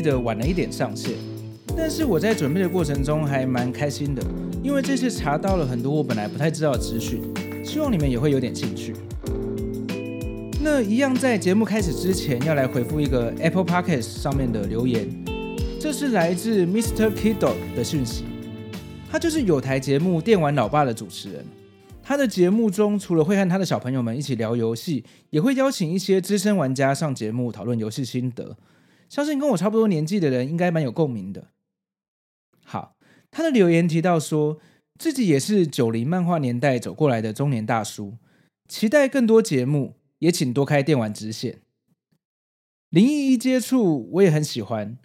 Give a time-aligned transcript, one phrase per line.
[0.00, 1.14] 的晚了一点上线，
[1.76, 4.22] 但是我在准备的过程中还蛮开心的，
[4.62, 7.22] 因为这次查到了很多我本来不太知道的资讯，
[7.64, 8.94] 希望你们也会有点兴趣。
[10.62, 15.08] 那一样在节目开始之前要来回复一个 Apple Podcast 上面的留言，
[15.80, 17.10] 这是来自 Mr.
[17.10, 18.24] Kiddo 的讯息，
[19.10, 21.44] 他就是有台节目《电玩老爸》的主持人。
[22.02, 28.56] 他的节目中，除了会和他的小朋友们一起聊游戏，也会邀请一些资深玩家上节目讨论游戏心得。
[29.10, 31.48] 相信跟我差不多年纪的人应该蛮有共鸣的。
[32.64, 32.96] 好，
[33.30, 34.58] 他的留言提到说
[34.98, 38.16] 自己也是九零漫画年代走过来的中年大叔，
[38.68, 41.58] 期待更多节目，也请多开电玩支线。
[42.90, 44.96] 灵异一接触我也很喜欢，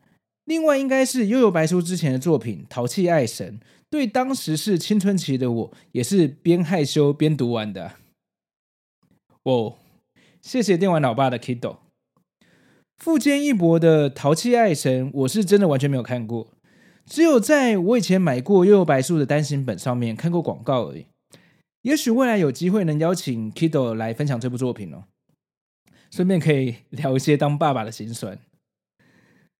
[0.43, 3.59] 另外应该是幽游白书之前的作品《淘气爱神》。
[3.89, 7.93] 对当时是青春期的我，也是边害羞边读完的。
[9.43, 9.77] 哦，
[10.41, 11.84] 谢谢电玩老爸的 Kido。
[12.97, 16.47] 富坚义博的《淘气爱神》，我是真的完全没有看过，
[17.05, 21.05] 只有在我以前买过《幽游白书》的单行本上面看过广告而已。
[21.83, 25.03] 也许未来有机会能邀请 Kido 来分享这部作品哦，
[26.09, 28.39] 顺便可以聊一些当爸爸的心酸。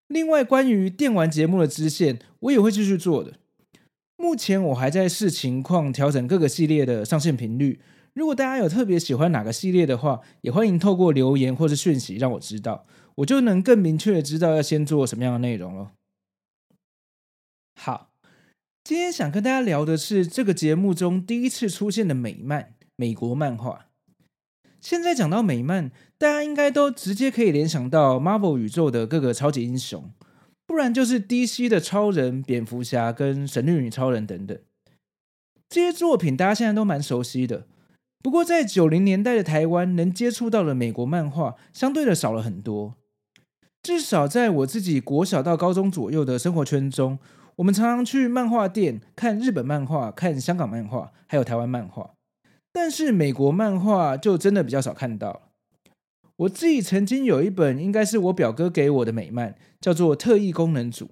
[0.07, 3.34] 另外，关于电玩节目的支线，我也会继续做的。
[4.17, 7.79] 目前我还在视情况调整各个系列的上线频率。
[8.13, 12.85] 如果大家有特别喜欢哪个系列的话，也欢迎透过留言或是讯息让我知道，
[13.16, 15.94] 我就能更明确的知道要先做什么样的内容了。
[17.80, 18.12] 好，
[18.84, 23.88] 今天想跟大家聊的是这个节目中第一次出现的美漫——美国漫画。
[24.81, 30.12] 现在讲到美漫，大家应该都直接可以联想到 Marvel 宇宙的各个超级英雄。
[30.68, 34.59] 不然就是 DC 的超人、蝙蝠侠跟神力女超人等等，
[35.70, 37.68] 这些作品大家现在都蛮熟悉的。
[38.22, 42.96] 不过在九零年代的台湾，能接触到的美国漫画相对的少了很多。
[43.85, 47.19] 至少在我自己国小到高中左右的生活圈中，
[47.57, 52.16] 我们常常去漫画店看日本漫画、看香港漫画，还有台湾漫画。
[52.73, 55.51] 但是美国漫画就真的比较少看到。
[56.38, 61.06] 我自己曾经有一本，应该是我表哥给我的美漫，叫做《特异功能组》。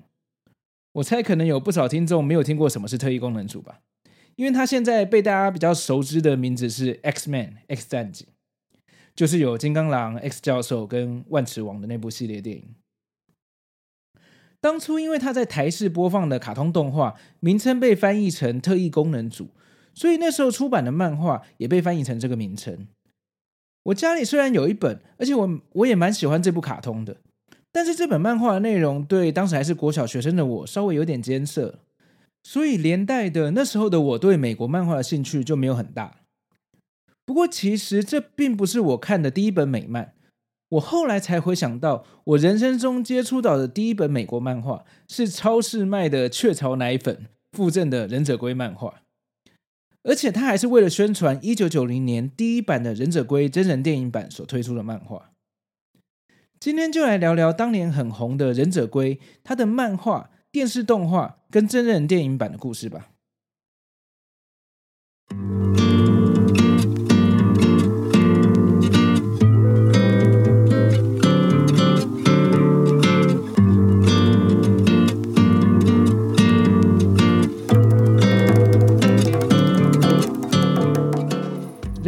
[0.94, 3.82] 我猜可能有不少听众没有听过什么是特异功能组吧，
[4.36, 8.26] 因为它现在被大家比较熟知的名字是 X Man X 战警，
[9.16, 12.76] 就是有金刚狼、X 教授跟万磁王的那部系列电影。
[14.60, 19.46] 当初因为他在台视播放的卡通动画名称被翻译成《特异功能组》，
[19.94, 22.88] 所以那时候出版的漫画也被翻译成这个名称。
[23.84, 27.18] 我家里虽然有一本，而且我我也蛮喜欢这部卡通的，
[27.74, 31.80] 但是这本漫画的内容对当时还是国小学生的我稍微有点艰涩，
[32.44, 36.23] 所以连带的那时候的我对美国漫画的兴趣就没有很大。
[37.26, 40.14] 不过其实这并不是我看的第一本美漫，
[40.70, 49.02] 我后来才回想到，我人生中接触到的第一本美国漫画是超市卖的雀巢奶粉附赠的忍者龟漫画。
[50.06, 55.30] 而且他还是为了宣传一九九零年第一版的《忍者龟》真人电影版所推出的漫画。
[56.60, 59.16] 今天就来聊聊当年很红的《忍者龟》，
[59.46, 63.12] 它的漫画、电视动画跟真人电影版的故事吧。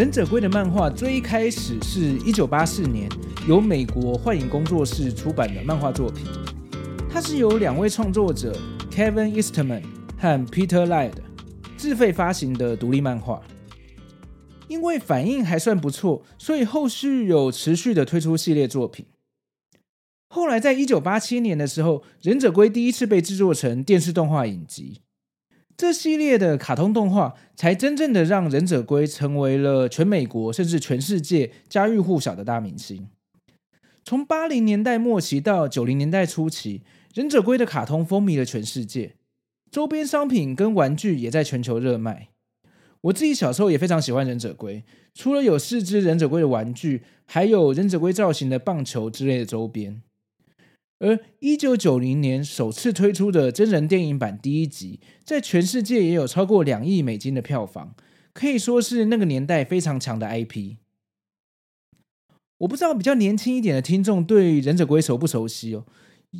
[0.05, 3.09] 忍者龟的漫画最开始是一九八四年
[3.47, 6.27] 由美国幻影工作室出版的漫画作品，
[7.09, 8.55] 它是由两位创作者
[8.91, 9.81] Kevin Eastman
[10.19, 11.15] 和 Peter Laird
[11.75, 13.41] 自费发行的独立漫画。
[14.67, 19.07] 因为反应还算不错，所以后续有持续的推出系列作品。
[20.29, 25.01] 后来在一九八七年的时候，《忍者龟》第一次被制作成电视动画影集。
[25.77, 33.07] 这系列的卡通动画才真正的让忍者龟成为了全美国甚至全世界家喻户晓的大明星。
[34.05, 36.83] 从八零年代末期到九零年代初期，
[37.13, 39.15] 忍者龟的卡通风靡了全世界，
[39.69, 42.29] 周边商品跟玩具也在全球热卖。
[43.01, 44.83] 我自己小时候也非常喜欢忍者龟，
[45.13, 50.01] 除了有四只忍者龟的玩具，还有忍者龟造型的棒球之类的周边。
[51.05, 57.95] 而一九九零年首次推出的真人电影版第一集，在全世界也有超过两亿美金的票房，
[58.33, 60.77] 可以说是那个年代非常强的 IP。
[62.57, 65.85] 我不知道比较年轻一点的听众对忍者龟熟不熟悉哦？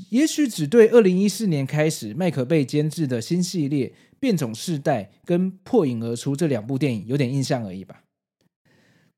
[0.09, 3.89] 也许只对二零一四年开始麦可贝监制的新系列
[4.19, 8.01] 《变种世代》跟《破影而出》这两部电影有点印象而已吧。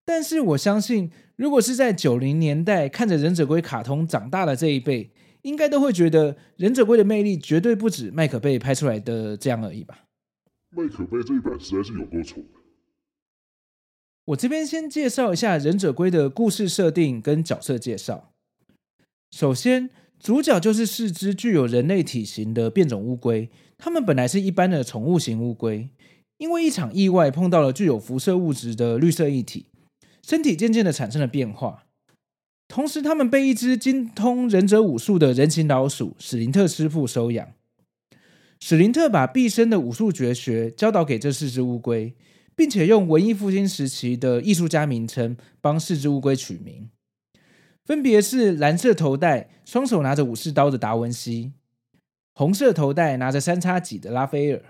[0.03, 5.11] 但是我相信，如果是在九零年代看着忍者龟卡通长大的这一辈，
[5.47, 10.03] 应该都会觉得忍者龟的魅力绝对不止麦可贝拍出来的这样而已吧？
[10.71, 12.41] 麦可贝这一版实在是有够丑。
[14.25, 18.33] 我这边先介绍一下忍者龟的故事设定跟角色介绍。
[19.31, 19.89] 首先，
[20.19, 25.89] 主角就是四只具有人类体型的变种乌龟，它们本来是一般的宠物型乌龟，
[26.39, 29.67] 因为一场意外碰到了具有辐射物质的绿色液体，
[30.21, 31.85] 身体渐渐的产生了变化。
[32.67, 37.53] 同时，他们被一只精通忍者武术的人形老鼠史林特师傅收养。
[38.59, 42.15] 史林特把毕生的武术绝学教导给这四只乌龟，
[42.55, 46.89] 并且用文艺复兴时期的艺术家名称帮四只乌龟取名，
[47.85, 51.53] 分别是蓝色头戴、双手拿着武士刀的达文西，
[52.33, 54.61] 红色头戴拿着三叉戟的拉斐尔，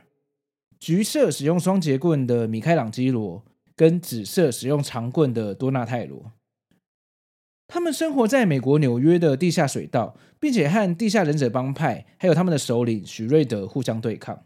[0.79, 3.43] 橘色使用双节棍的米开朗基罗，
[3.75, 6.33] 跟紫色使用长棍的多纳泰罗。
[7.67, 14.43] 他们生活在美国纽约的地下水道，并且和地下忍者帮派还有他们的首领许瑞德互相对抗。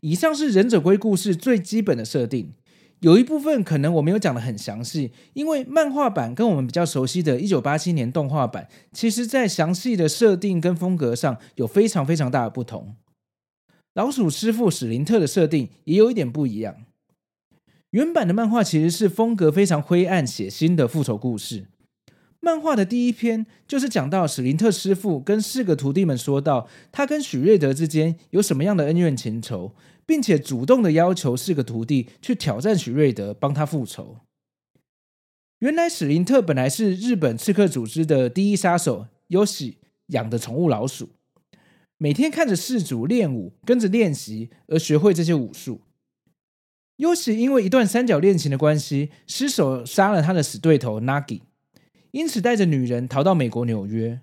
[0.00, 2.52] 以上是忍者龟故事最基本的设定，
[3.00, 12.96] 有一部分可能我没有讲的很详细，因为漫画版跟我们比较熟悉的1987年动画版，其实在详细的设定跟风格上有非常非常大的不同。
[13.94, 16.74] 老鼠师傅史林特的设定也有一点不一样。
[17.94, 21.66] 原版的漫画其实是风格非常灰暗血腥的复仇故事。
[22.40, 34.16] 漫画的第一篇就是讲到史林特师傅跟四个徒弟们说到，他跟许瑞德之间有什么样的恩怨情仇，并且主动的要求四个徒弟去挑战许瑞德，帮他复仇。
[35.60, 41.10] 原来史林特本来是日本刺客组织的第一杀手优喜养的宠物老鼠，
[41.98, 45.80] 每天看着饲主练武，跟着练习而学会这些武术。
[46.96, 51.40] 优喜因为一段三角恋情的关系，失手杀了他的死对头 Nagi，
[52.12, 54.20] 因此带着女人逃到美国纽约。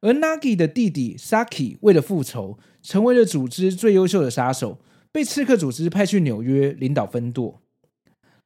[0.00, 4.80] 而 Nagi 的弟弟 Saki 为了复仇，成为了组织最优秀的杀手，
[5.12, 7.60] 被刺客组织派去纽约领导分舵。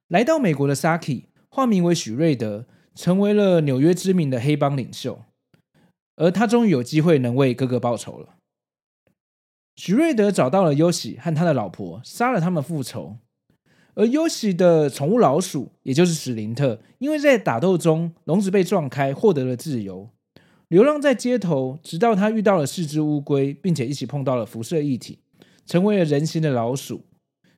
[0.09, 5.23] 来到美国的 Saki 化名为许瑞德，成为了纽约知名的黑帮领袖。
[6.17, 8.37] 而他终于有机会能为哥哥报仇了。
[9.77, 13.17] 许瑞德找到了优喜和他的老婆，杀了他们复仇。
[13.97, 20.11] 而优喜的宠物老鼠，也就是史林特，因为在打斗中笼子被撞开，获得了自由，
[20.69, 25.21] 流浪在街头，直到他遇到了四只乌龟，并且一起碰到了辐射一体，
[25.65, 27.05] 成为了人形的老鼠。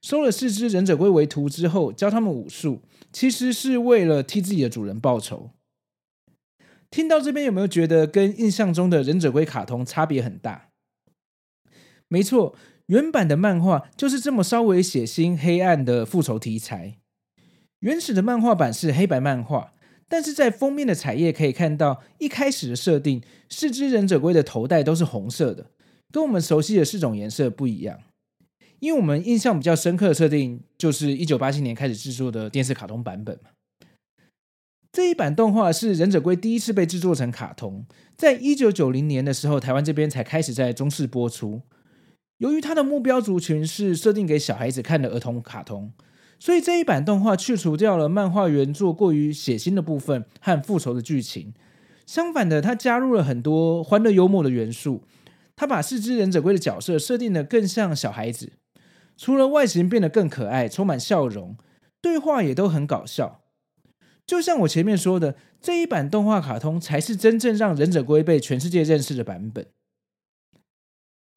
[0.02, 5.50] 收了四只忍者龟为徒之后，教他们武术，其实是为了替自己的主人报仇。
[6.91, 10.69] 听到这边有没有觉得跟印象中的忍者龟卡通差别很大？
[12.09, 12.55] 没错，
[12.87, 16.99] 原版的漫画就是这么稍微血腥黑暗的复仇题材。
[17.81, 19.73] 原始的漫画版是黑白漫画，
[20.09, 25.71] 但是在封面的彩页可以看到，一开始的设定，四只忍者龟的头带都是红色的，
[26.13, 27.99] 跟我们熟悉的四种颜色不一样。
[28.79, 33.51] 因为我们印象比较深刻的设定，就是一九八七年开始制作的电视卡通版本嘛。
[34.93, 37.85] 这一版动画是忍者龟第一次被制作成卡通，
[38.17, 41.61] 在一九九零年的时候，台湾这边才开始在中视播出。
[42.38, 45.93] 由于它的目标族群是设定给小孩子看的儿童卡通，
[46.38, 51.55] 所以这一版动画去除掉了漫画原作过于血腥的部分和复仇的剧情。
[52.05, 55.02] 相反的，它加入了很多欢乐幽默的元素。
[55.57, 58.52] 它把四只忍者龟的角色设定得更像小孩子，
[59.16, 61.57] 除了外形变得更可爱，充满笑容，
[62.02, 63.40] 对话也都很搞笑。
[64.26, 69.66] 就像我前面说的，这一版动画卡通才是真正让忍者龟被全世界认识的版本。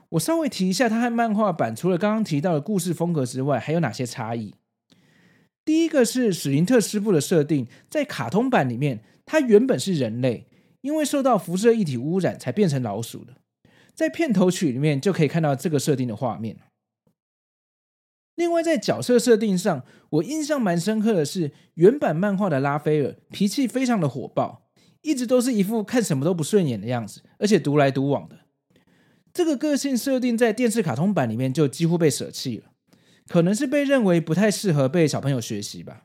[0.10, 4.56] 我稍微提一下，它和漫画版除了刚刚提到的故事风格之外，还有哪些差异？
[5.64, 10.48] 第一个是史林特师傅的设定，在卡通版里面，他原本是人类，
[10.82, 13.36] 因为受到辐射液体污染才变成老鼠的。
[13.94, 16.58] 在片头曲里面就可以看到这个设定的画面。
[18.34, 24.70] 另外，在角色设定上，我印象蛮深刻的是，原版漫画的拉斐尔脾气非常的火爆，
[25.02, 28.39] 一直都是一副看什么都不顺眼的样子，而且独来独往的。
[29.34, 32.66] 这个个性设定在电视卡通版里面就几乎被舍弃了，
[33.28, 36.04] 可能是被认为不太适合被小朋友学习吧。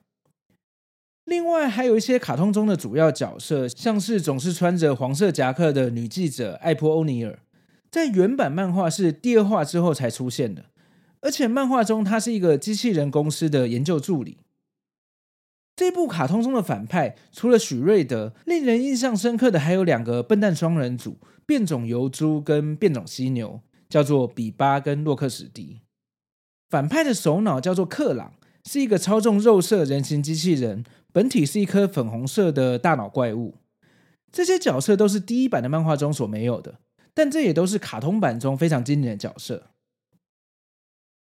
[1.25, 7.38] 另外，还有一些卡通中的主要角色，像是总是穿着黄色夹克的女记者艾波欧尼尔，
[7.90, 10.66] 在原版漫画是第二话之后才出现的。
[11.23, 14.37] 而且漫画中，他是一个机器人公司的研究助理。
[15.76, 25.81] 这部卡通中的反派，除了许瑞德，令人印象深刻的还有两个笨蛋双人组：变种疣猪跟变种犀牛，叫做比巴跟洛克史迪。
[26.71, 33.57] 反派的首脑叫做克朗，是一个操纵肉色人形机器人，本体是一颗粉红色的大脑怪物。
[34.31, 36.81] 这些角色都是第一版的漫画中所没有的，
[37.12, 39.71] 但这也都是卡通版中非常经典的角色。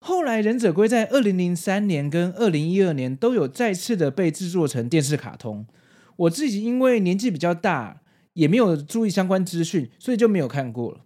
[0.04, 5.68] 后来，《忍者龟》在二零零三年跟二零一二年都有再次的被制作成电视卡通。
[6.16, 8.02] 我自己因为年纪比较大，
[8.34, 11.02] 也没有注意相关资讯，所以就没有看过了。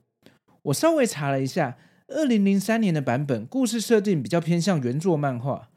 [0.63, 5.67] 我稍微查了一下，二零零三年的版本故事设定比较偏向原作漫画，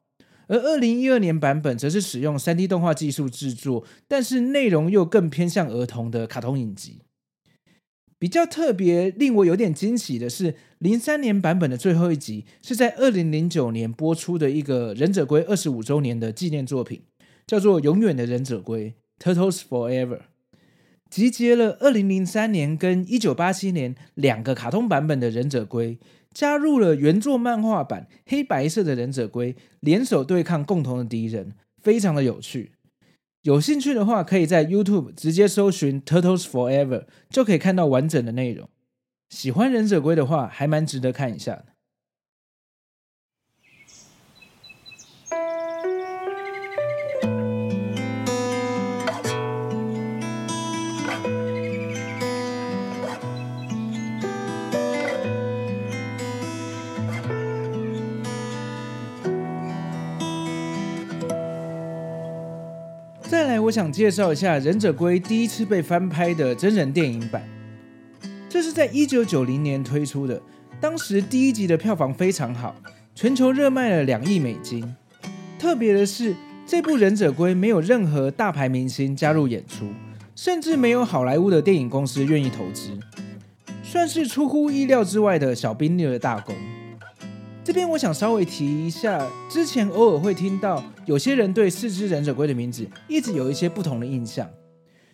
[0.47, 7.01] 而二零一二年版本则是使用三 D 动画技术制作，但是内容又更偏向儿童的卡通影集。
[8.19, 17.03] 比较特别、令我有点惊喜的是，零三年版本的最后一集是在二零零九年播出的一个忍者龟二十五周年的纪念作品，
[17.47, 20.23] 叫做《永远的忍者龟》（Turtles Forever），
[21.09, 25.99] 集结了二零零三年跟一九八七年两个卡通版本的忍者龟，
[26.35, 32.73] 加入了原作漫画版黑白色的忍者龟，联手对抗共同的敌人，非常的有趣。
[33.49, 38.69] 有兴趣的话，可以在 YouTube 直接搜寻 Turtles Forever，就可以看到完整的内容。
[39.31, 41.65] 喜欢忍者龟的话，还蛮值得看一下的。
[63.29, 67.47] 再来，我想介绍一下《忍者龟》第一次被翻拍的真人电影版。
[68.49, 70.41] 这是在一九九零年推出的，
[70.81, 72.75] 当时第一集的票房非常好，
[73.15, 74.97] 全球热卖了两亿美金。
[75.59, 76.35] 特别的是，
[76.67, 79.89] 这部《忍者龟》没有任何大牌明星加入演出，
[80.35, 82.99] 甚至没有好莱坞的电影公司愿意投资，
[83.83, 86.55] 算是出乎意料之外的小兵立了大功。
[87.69, 94.51] 这边我想稍微提一下，之前偶尔会听到有些人对四只忍者龟的名字一直有一些不同的印象，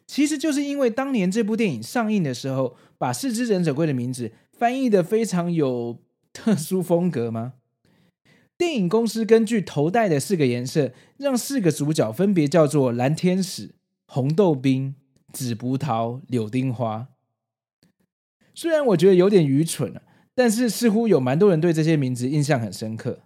[0.07, 5.99] 其实就是因为当年这部电影上映的时候，把四只忍者龟的名字翻译得非常有
[6.33, 7.55] 特殊风格吗？
[8.57, 13.75] 电影公司根据头戴的四个颜色，让四个主角分别叫做蓝天使、
[14.07, 14.95] 红豆冰、
[15.33, 17.09] 紫葡萄、柳丁花。
[18.55, 20.03] 虽然我觉得有点愚蠢啊。
[20.35, 23.21] 但是似乎有蛮多人对这些名字印象很深刻，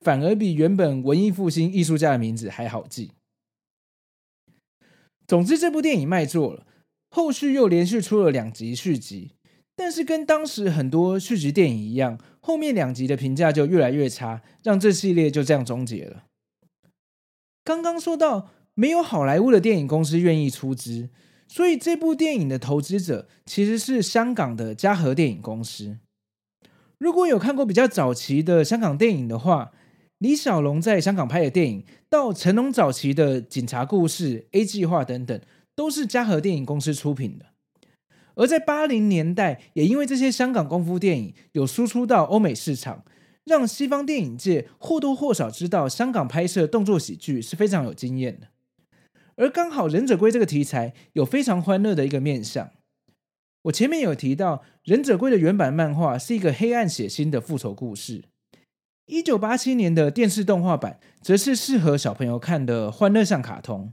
[0.00, 3.10] 反而比原本文艺复兴艺术家的名字还好记。
[5.26, 6.66] 总之，这部电影卖座了，
[7.10, 9.32] 后续又连续出了两集续集，
[9.76, 16.24] 但是跟当时很多续集电影一样，后面两集的评价就越来越差，让这系列就这样终结了。
[17.64, 21.10] 刚刚说到，没有好莱坞的电影公司愿意出资，
[21.46, 25.98] 所以这部电影的投资者其实是香港的嘉禾电影公司。
[26.98, 29.70] 如果有看过比较早期的香港电影的话，
[30.18, 35.40] 李小龙在香港拍的电影，到成龙早期的警察故事、A 计划等等，
[35.76, 37.46] 都是嘉禾电影公司出品的。
[38.34, 43.04] 而在八零年代，也因为这些香港功夫电影有输出到欧美市场，
[43.44, 48.48] 让西方电影界或多或少知道香港拍摄动作喜剧是非常有经验的。
[49.36, 52.70] 而刚好忍者龟这个题材有非常欢乐的一个面向。
[53.62, 58.24] 我前面有提到，《忍者龟》的原版漫画是一个黑暗血腥的复仇故事。
[59.06, 63.92] 一九八七年的电视动画版则是适合小朋友看的欢乐向卡通。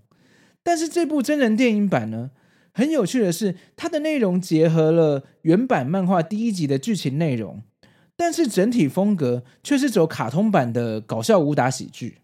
[0.62, 2.32] 但是这部真人电影版呢，
[2.74, 7.64] 很有趣的是，它的内容结合了原版漫画第一集的剧情内容，
[8.16, 12.20] 但是整体风格却是走卡通版的搞笑武打喜剧。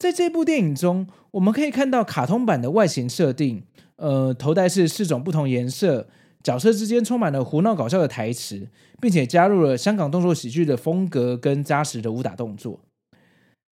[0.00, 3.64] 在这部电影中，我们可以看到卡通版的外形设定，
[3.96, 6.08] 呃，头戴是四种不同颜色，
[6.42, 8.66] 角色之间充满了胡闹搞笑的台词，
[8.98, 12.80] 并且加入了香港动作喜剧的风格跟扎实的武打动作。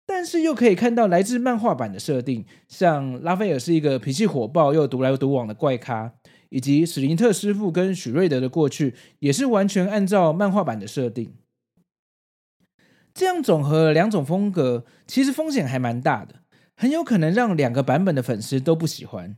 [0.04, 6.12] 但是又可以看到来自漫画版的设定，像拉斐尔是一个脾气火爆又独来独往的怪咖，
[6.48, 11.32] 以及史林特师傅跟许瑞德的过去也是完全按照漫画版的设定。
[13.16, 16.42] 这样总和两种风格，其实风险还蛮大的，
[16.76, 19.36] 很有可能让两个版本的粉丝都不喜欢。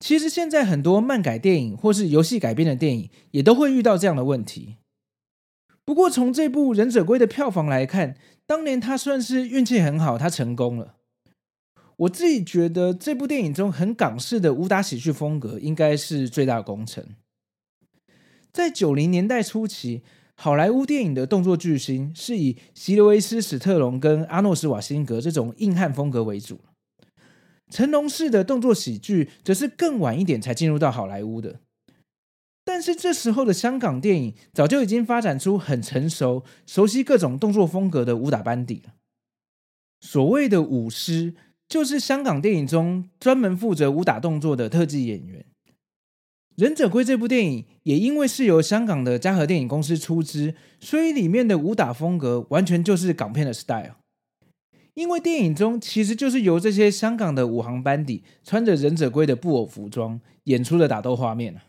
[0.00, 4.78] 其实现在很多漫改电影或是游戏改编的电影，也都会遇到这样的问题。
[5.84, 10.96] 不过从这部《忍者龟》的票房来看，当年他算是运气很好，他成功了。
[11.98, 17.14] 我自己觉得这部电影中很港式的武打喜剧风格，应该是最大功臣。
[18.52, 20.02] 在九零年代初期，
[20.40, 26.60] 好莱坞电影的动作巨星是以席勒维斯·史特龙跟阿诺斯·瓦辛格这种硬汉风格为主，
[27.70, 31.58] 成龙式的动作喜剧则是更晚一点才进入到好莱坞的。
[32.64, 38.92] 但是这时候的香港电影早就已经发展出很成熟、熟悉各种动作风格的武打班底了。
[40.00, 41.34] 所谓的武师，
[41.68, 45.40] 就是香港电影中专门负责武打动作的特技演员。
[46.58, 53.94] 《忍者龟》这部电影也因为是由香港的嘉禾电影公司出资，所以里面的武打风格完全就是港片的 style。
[54.94, 61.60] 因为电影中其实就是由这些香港的武行班底穿着忍者龟的布偶服装演出的打斗画面。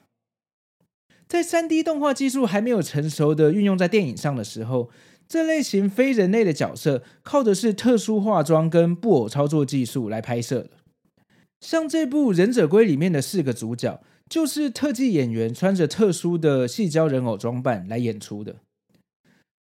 [1.28, 4.90] 在 3D 动画技术还没有成熟的运用在电影上的时候，
[5.28, 10.72] 这类型非人类的角色靠的是特殊化妆跟布偶操作技术来拍摄的。
[11.62, 18.58] 像这部《忍者龟》里面的四个主角，就是特技演员穿着特殊的细胶人偶装扮来演出的。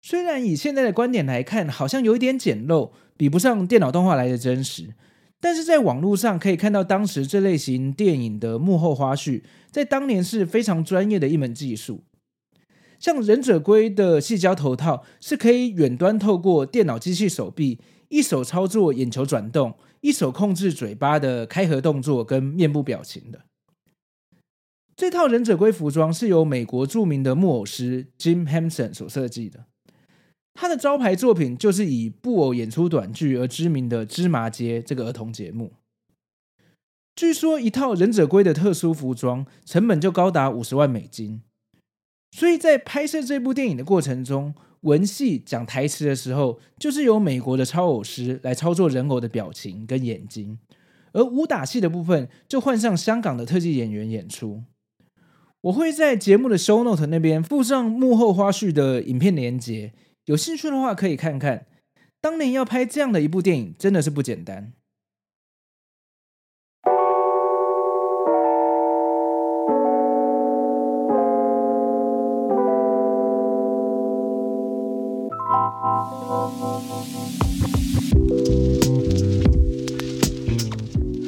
[0.01, 4.93] 虽然以现在的观点来看，好像有一点简陋，比不上电脑动画来的真实。
[5.41, 12.03] 但是在网络上可以看到当时这类型电影的幕后花絮，在当年是非常专业的一门技术。
[12.99, 23.45] 像忍者龟的细胶头套是可以远端透过电脑机器手臂，一手操作眼球转动，一手控制嘴巴的开合动作跟面部表情的。
[24.99, 29.63] 这套忍者龟服装是由美国著名的木偶师 Jim Henson 所设计的。
[30.53, 35.71] 他的招牌作品就是以布偶演出短剧而知名的《芝麻街》这个儿童节目。
[37.15, 41.43] 据说一套忍者龟的特殊服装成本就高达五十万美金，
[42.31, 50.59] 所以在拍摄这部电影的过程中，文戏讲台词的时候，就是由美国的超偶师来操作人偶的表情跟眼睛，
[51.13, 54.65] 而武打戏的部分就换上香港的特技演员演出。
[55.61, 59.91] 我会在节目的 show note 那边附上幕后花絮的影片连接。
[60.25, 61.65] 有兴趣的话，可以看看。
[62.21, 64.71] 当年要拍这样的一部电影，真的是不简单。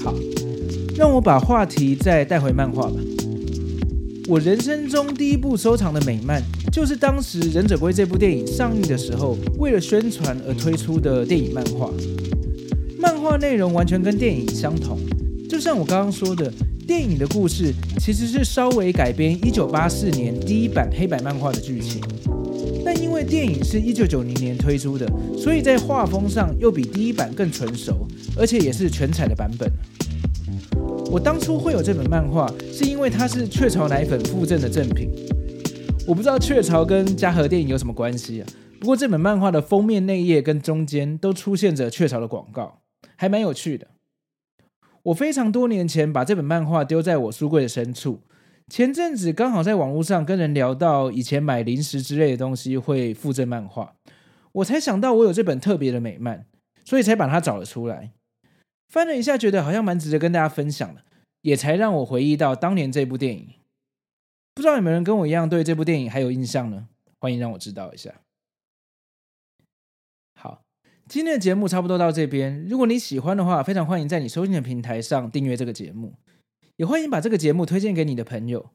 [0.01, 0.13] 好，
[0.95, 2.95] 让我把话题再带回漫画吧。
[4.31, 6.41] 我人生中第一部收藏的美漫，
[6.71, 11.91] 就是当时《忍者龟》这部电影上映的时候，为了宣传而推出的电影漫画。
[12.97, 14.97] 漫画内容完全跟电影相同，
[15.49, 16.49] 就像我刚刚说的，
[16.87, 22.01] 电影的故事其实是稍微改编1984年第一版黑白漫画的剧情，
[22.85, 25.05] 但因为电影是一九九零年推出的，
[25.37, 29.69] 所以在画风上又比第一版更纯熟，而且也是全彩的版本。
[31.11, 35.09] 我当初会有这本漫画，是因为它是雀巢奶粉附赠的赠品。
[36.07, 38.47] 我不知道雀巢跟嘉禾电影有什么关系啊？
[38.79, 42.79] 不过这本漫画的封面内页跟中间都出现着雀巢的广告，
[43.17, 43.87] 还蛮有趣的。
[45.03, 48.21] 我非常多年前把这本漫画丢在我书柜的深处，
[48.69, 53.95] 前阵子刚好在网络上跟人聊到以前买零食之类的东西会附赠漫画，
[54.53, 56.45] 我才想到我有这本特别的美漫，
[56.85, 58.13] 所以才把它找了出来。
[58.91, 61.01] 翻了一下，觉得好像蛮值得跟大家分享的，
[61.43, 63.47] 也才让我回忆到当年这部电影。
[64.53, 66.89] 不知道有没有人跟我一样对这部电影还有印象呢？
[67.17, 68.13] 欢迎让我知道一下。
[70.37, 70.63] 好，
[71.07, 72.65] 今天的节目差不多到这边。
[72.65, 76.15] 如果你喜欢的话，非常欢迎在你收听的平台上订阅这个节目，
[76.75, 78.71] 也欢迎把这个节目推荐给你的朋友。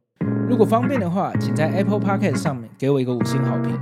[0.48, 3.78] 如果方便的话，请在 Apple Podcast 上面给我一个五星好评，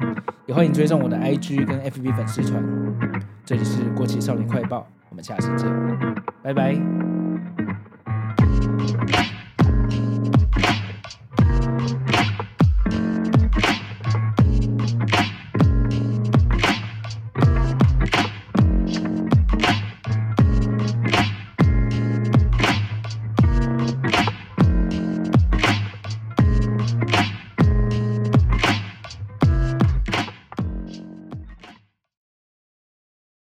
[0.49, 3.34] 也欢迎追踪我的 IG 跟 FB 粉丝团。
[3.45, 4.87] 这里是过期少年快报。
[5.11, 5.71] 我们下期见，
[6.43, 6.75] 拜拜。